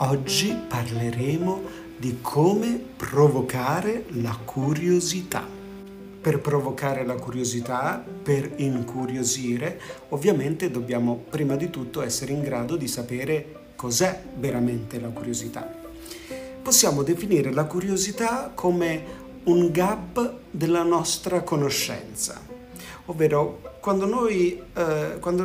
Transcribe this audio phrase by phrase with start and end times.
[0.00, 1.60] Oggi parleremo
[1.96, 5.46] di come provocare la curiosità.
[6.20, 12.88] Per provocare la curiosità, per incuriosire, ovviamente dobbiamo prima di tutto essere in grado di
[12.88, 15.72] sapere cos'è veramente la curiosità.
[16.60, 22.47] Possiamo definire la curiosità come un gap della nostra conoscenza,
[23.10, 25.42] ovvero quando, noi, eh, quando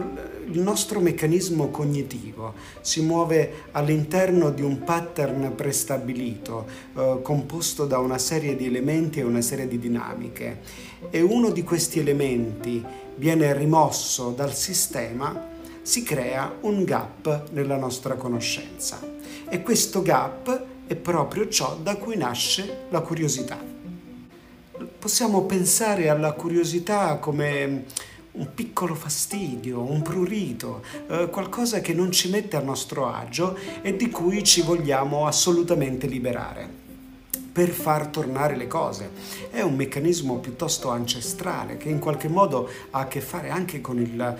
[0.49, 6.65] il nostro meccanismo cognitivo si muove all'interno di un pattern prestabilito,
[6.95, 10.59] eh, composto da una serie di elementi e una serie di dinamiche,
[11.09, 12.83] e uno di questi elementi
[13.15, 15.51] viene rimosso dal sistema,
[15.81, 18.99] si crea un gap nella nostra conoscenza.
[19.47, 23.72] E questo gap è proprio ciò da cui nasce la curiosità.
[25.03, 27.83] Possiamo pensare alla curiosità come
[28.31, 33.97] un piccolo fastidio, un prurito, eh, qualcosa che non ci mette a nostro agio e
[33.97, 36.82] di cui ci vogliamo assolutamente liberare
[37.53, 39.11] per far tornare le cose.
[39.51, 43.99] È un meccanismo piuttosto ancestrale che in qualche modo ha a che fare anche con
[43.99, 44.37] il,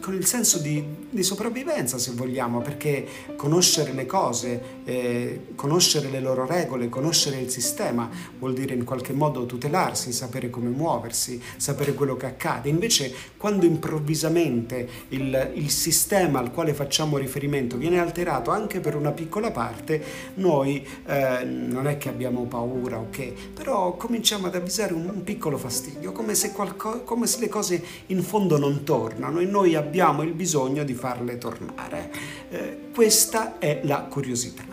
[0.00, 6.20] con il senso di, di, sopravvivenza, se vogliamo, perché conoscere le cose, eh, conoscere le
[6.20, 11.92] loro regole, conoscere il sistema vuol dire in qualche modo tutelarsi, sapere come muoversi, sapere
[11.92, 12.70] quello che accade.
[12.70, 19.10] Invece quando improvvisamente il, il sistema al quale facciamo riferimento viene alterato anche per una
[19.10, 20.02] piccola parte,
[20.34, 23.52] noi eh, non è che abbiamo paura, ok?
[23.54, 27.82] Però cominciamo ad avvisare un, un piccolo fastidio, come se, qualco, come se le cose
[28.06, 32.12] in fondo non tornano e noi abbiamo il bisogno di farle tornare.
[32.50, 34.67] Eh, questa è la curiosità.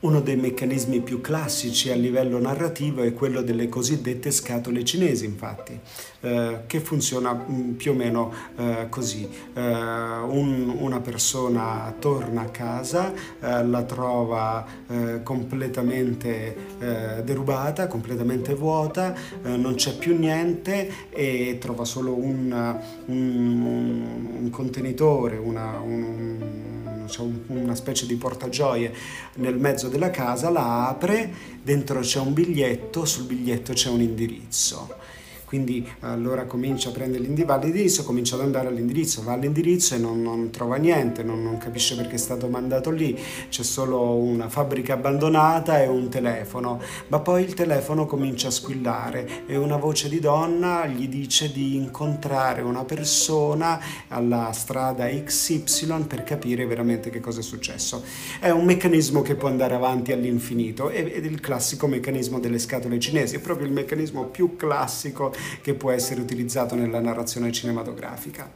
[0.00, 5.76] Uno dei meccanismi più classici a livello narrativo è quello delle cosiddette scatole cinesi, infatti,
[6.20, 9.28] eh, che funziona mm, più o meno eh, così.
[9.52, 18.54] Eh, un, una persona torna a casa, eh, la trova eh, completamente eh, derubata, completamente
[18.54, 26.67] vuota, non c'è più niente e trova solo un, un, un contenitore, una, un,
[27.08, 28.92] c'è una specie di portagioie
[29.34, 31.32] nel mezzo della casa, la apre,
[31.62, 35.16] dentro c'è un biglietto, sul biglietto c'è un indirizzo
[35.48, 40.50] quindi allora comincia a prendere l'indirizzo, comincia ad andare all'indirizzo, va all'indirizzo e non, non
[40.50, 45.80] trova niente, non, non, capisce perché è stato mandato lì, c'è solo una fabbrica abbandonata
[45.82, 50.84] e un telefono, ma poi il telefono comincia a squillare e una voce di donna
[50.84, 57.42] gli dice di incontrare una persona alla strada XY per capire veramente che cosa è
[57.42, 58.04] successo.
[58.38, 62.98] È un meccanismo che può andare avanti all'infinito ed è il classico meccanismo delle scatole
[62.98, 68.50] cinesi, è proprio il meccanismo più classico che può essere utilizzato nella narrazione cinematografica.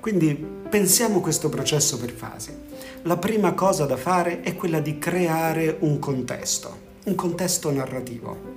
[0.00, 0.34] Quindi
[0.68, 2.54] pensiamo questo processo per fasi.
[3.02, 8.54] La prima cosa da fare è quella di creare un contesto, un contesto narrativo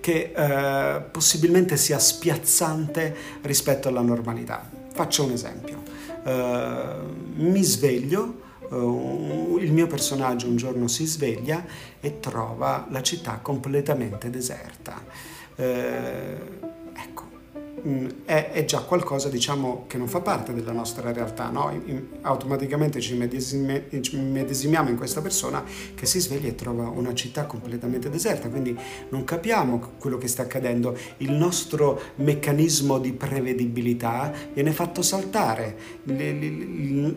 [0.00, 4.68] che eh, possibilmente sia spiazzante rispetto alla normalità.
[4.92, 5.82] Faccio un esempio.
[6.24, 6.82] Eh,
[7.34, 8.40] mi sveglio,
[8.70, 11.64] il mio personaggio un giorno si sveglia
[12.00, 15.02] e trova la città completamente deserta.
[15.56, 16.67] Eh,
[18.24, 21.70] è, è, già qualcosa diciamo, che non fa parte della nostra realtà, no?
[21.84, 27.14] in, automaticamente ci, medesime, ci, medesimiamo in questa persona che si sveglia e trova una
[27.14, 28.76] città completamente deserta, quindi
[29.10, 36.32] non capiamo quello che sta accadendo, il nostro meccanismo di prevedibilità viene fatto saltare, le,
[36.32, 37.14] le,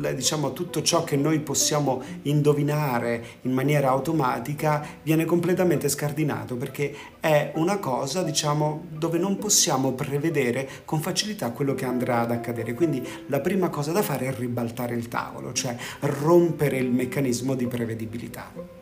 [0.00, 6.94] le, diciamo, tutto ciò che noi possiamo indovinare in maniera automatica viene completamente scardinato perché
[7.20, 12.72] è una cosa diciamo, dove non possiamo prevedere con facilità quello che andrà ad accadere.
[12.74, 17.66] Quindi la prima cosa da fare è ribaltare il tavolo, cioè rompere il meccanismo di
[17.66, 18.76] prevedibilità.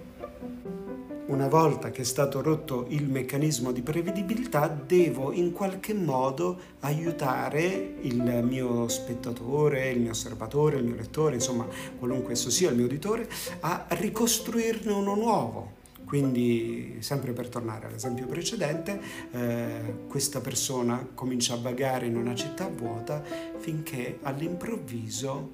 [1.27, 7.95] Una volta che è stato rotto il meccanismo di prevedibilità, devo in qualche modo aiutare
[8.03, 11.67] il mio spettatore, il mio osservatore, il mio lettore, insomma,
[11.99, 13.29] qualunque esso sia il mio uditore,
[13.61, 19.01] a ricostruirne uno nuovo quindi, sempre per tornare all'esempio precedente,
[19.33, 23.23] eh, questa persona comincia a vagare in una città vuota
[23.59, 25.51] finché all'improvviso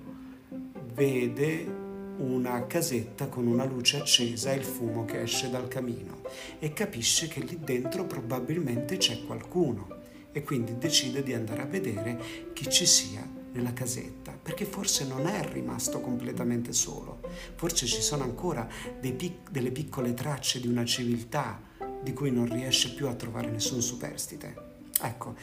[0.93, 1.81] vede
[2.19, 6.21] una casetta con una luce accesa e il fumo che esce dal camino
[6.59, 10.01] e capisce che lì dentro probabilmente c'è qualcuno
[10.33, 15.27] e quindi decide di andare a vedere chi ci sia nella casetta, perché forse non
[15.27, 17.21] è rimasto completamente solo,
[17.55, 18.67] forse ci sono ancora
[19.01, 21.61] pic- delle piccole tracce di una civiltà
[22.03, 24.71] di cui non riesce più a trovare nessun superstite.
[25.01, 25.35] Ecco,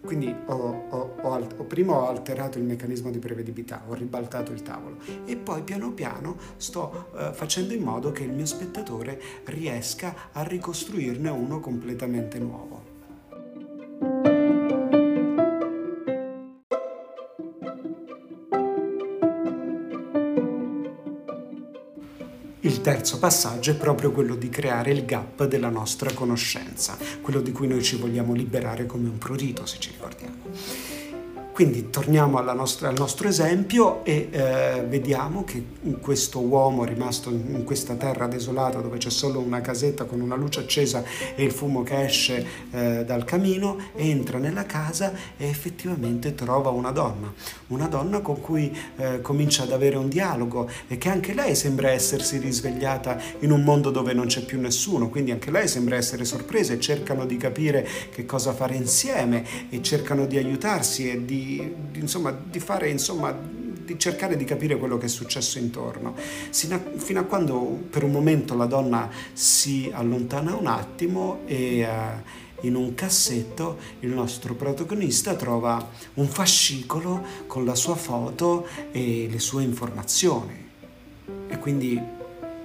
[0.00, 4.62] quindi ho, ho ho, ho, prima ho alterato il meccanismo di prevedibilità, ho ribaltato il
[4.62, 10.30] tavolo e poi piano piano sto uh, facendo in modo che il mio spettatore riesca
[10.32, 12.81] a ricostruirne uno completamente nuovo.
[22.64, 27.50] Il terzo passaggio è proprio quello di creare il gap della nostra conoscenza, quello di
[27.50, 30.11] cui noi ci vogliamo liberare come un prurito, se ci ricordiamo.
[31.52, 35.62] Quindi torniamo nostra, al nostro esempio e eh, vediamo che
[36.00, 40.60] questo uomo rimasto in questa terra desolata dove c'è solo una casetta con una luce
[40.60, 41.04] accesa
[41.34, 46.90] e il fumo che esce eh, dal camino, entra nella casa e effettivamente trova una
[46.90, 47.30] donna,
[47.66, 51.90] una donna con cui eh, comincia ad avere un dialogo e che anche lei sembra
[51.90, 56.24] essersi risvegliata in un mondo dove non c'è più nessuno, quindi anche lei sembra essere
[56.24, 61.40] sorpresa e cercano di capire che cosa fare insieme e cercano di aiutarsi e di
[61.42, 63.36] di, insomma, di fare insomma,
[63.84, 66.14] di cercare di capire quello che è successo intorno,
[66.50, 67.58] fino a quando
[67.90, 74.10] per un momento la donna si allontana un attimo e uh, in un cassetto il
[74.10, 80.70] nostro protagonista trova un fascicolo con la sua foto e le sue informazioni.
[81.48, 82.00] E quindi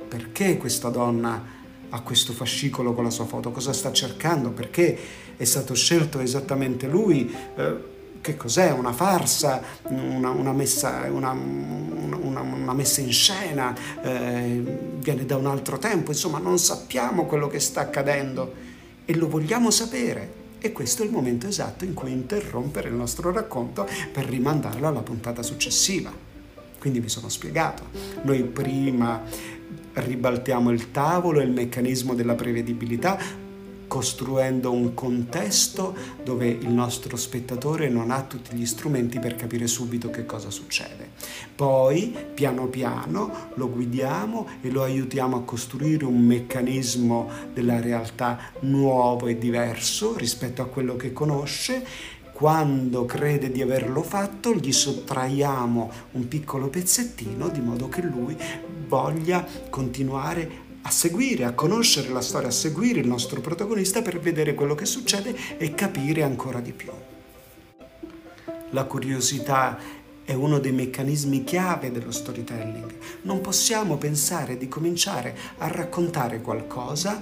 [0.07, 1.55] perché questa donna
[1.89, 3.51] ha questo fascicolo con la sua foto?
[3.51, 4.51] Cosa sta cercando?
[4.51, 4.97] Perché
[5.35, 7.33] è stato scelto esattamente lui?
[7.55, 7.95] Eh,
[8.27, 8.71] che cos'è?
[8.71, 14.61] Una farsa, una, una, messa, una, una messa, in scena, eh,
[14.97, 18.53] viene da un altro tempo, insomma non sappiamo quello che sta accadendo
[19.05, 20.45] e lo vogliamo sapere.
[20.59, 25.01] E questo è il momento esatto in cui interrompere il nostro racconto per rimandarlo alla
[25.01, 26.11] puntata successiva.
[26.79, 27.83] Quindi vi sono spiegato.
[28.23, 29.21] Noi prima
[29.93, 33.45] ribaltiamo il tavolo e il meccanismo della prevedibilità
[33.87, 40.09] costruendo un contesto dove il nostro spettatore non ha tutti gli strumenti per capire subito
[40.09, 41.11] che cosa succede.
[41.55, 49.27] Poi, piano piano, lo guidiamo e lo aiutiamo a costruire un meccanismo della realtà nuovo
[49.27, 56.27] e diverso rispetto a quello che conosce quando crede di averlo fatto, gli sottraiamo un
[56.27, 58.37] piccolo pezzettino di modo che lui
[58.87, 64.53] voglia continuare a seguire, a conoscere la storia, a seguire il nostro protagonista per vedere
[64.53, 66.91] quello che succede e capire ancora di più.
[68.69, 69.77] La curiosità
[70.23, 72.93] è uno dei meccanismi chiave dello storytelling.
[73.23, 77.21] Non possiamo pensare di cominciare a raccontare qualcosa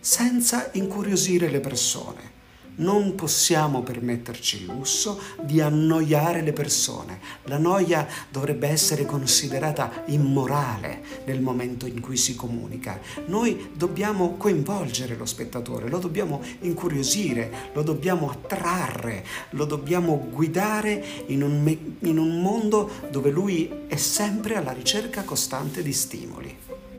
[0.00, 2.40] senza incuriosire le persone
[2.76, 7.20] non possiamo permetterci il lusso di annoiare le persone.
[7.44, 13.00] La noia dovrebbe essere considerata immorale nel momento in cui si comunica.
[13.26, 21.42] Noi dobbiamo coinvolgere lo spettatore, lo dobbiamo incuriosire, lo dobbiamo attrarre, lo dobbiamo guidare in
[21.42, 26.91] un, me- in un mondo dove lui è sempre alla ricerca costante di stimoli.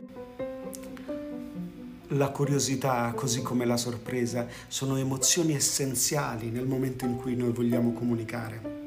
[2.08, 7.94] La curiosità, così come la sorpresa, sono emozioni essenziali nel momento in cui noi vogliamo
[7.94, 8.82] comunicare.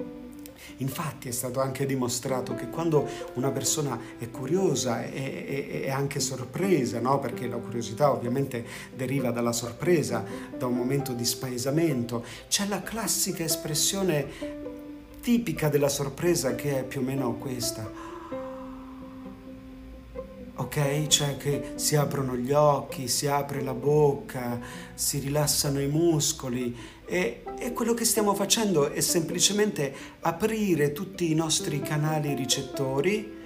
[0.77, 6.99] Infatti è stato anche dimostrato che quando una persona è curiosa e, è anche sorpresa,
[6.99, 7.19] no?
[7.19, 8.63] perché la curiosità ovviamente
[8.95, 10.23] deriva dalla sorpresa,
[10.55, 14.27] da un momento di spaesamento, c'è la classica espressione
[15.21, 18.06] tipica della sorpresa che è più o meno questa
[20.57, 21.07] ok?
[21.07, 24.59] Cioè che si aprono gli occhi, si apre la bocca,
[24.93, 31.35] si rilassano i muscoli e, e, quello che stiamo facendo è semplicemente aprire tutti i
[31.35, 33.36] nostri canali ricettori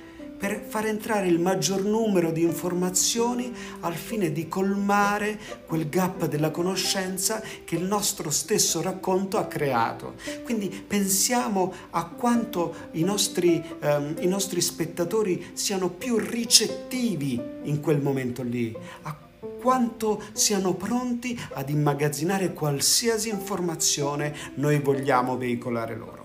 [0.42, 6.50] per far entrare il maggior numero di informazioni al fine di colmare quel gap della
[6.50, 10.16] conoscenza che il nostro stesso racconto ha creato.
[10.44, 18.02] Quindi pensiamo a quanto i nostri, um, i nostri spettatori siano più ricettivi in quel
[18.02, 19.16] momento lì, a
[19.62, 26.21] quanto siano pronti ad immagazzinare qualsiasi informazione noi vogliamo veicolare loro.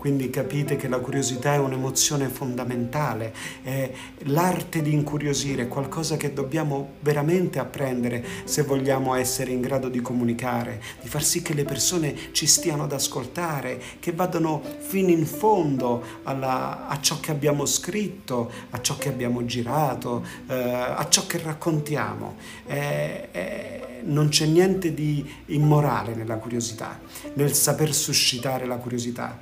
[0.00, 3.90] Quindi capite che la curiosità è un'emozione fondamentale, è
[4.20, 10.80] l'arte di incuriosire, qualcosa che dobbiamo veramente apprendere se vogliamo essere in grado di comunicare,
[11.02, 16.02] di far sì che le persone ci stiano ad ascoltare, che vadano fino in fondo
[16.22, 21.42] alla, a ciò che abbiamo scritto, a ciò che abbiamo girato, eh, a ciò che
[21.42, 22.36] raccontiamo.
[22.66, 26.98] Eh, eh, non c'è niente di immorale nella curiosità,
[27.34, 29.38] nel saper suscitare la curiosità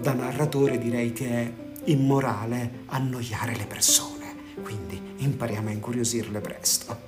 [0.00, 1.52] da narratore direi che è
[1.84, 7.07] immorale annoiare le persone, quindi impariamo a incuriosirle presto.